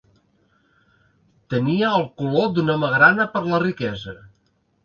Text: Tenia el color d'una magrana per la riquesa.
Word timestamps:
Tenia 1.55 1.91
el 1.99 2.07
color 2.23 2.49
d'una 2.57 2.79
magrana 2.87 3.29
per 3.37 3.47
la 3.53 3.63
riquesa. 3.69 4.19